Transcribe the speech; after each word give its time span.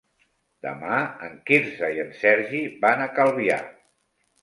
Demà 0.67 0.95
en 1.27 1.37
Quirze 1.51 1.91
i 1.99 2.03
en 2.07 2.11
Sergi 2.25 2.65
van 2.89 3.09
a 3.09 3.11
Calvià. 3.23 3.65